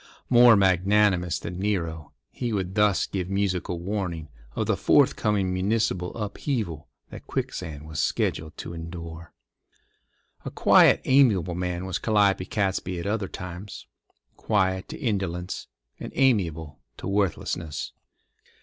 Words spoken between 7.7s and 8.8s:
was scheduled to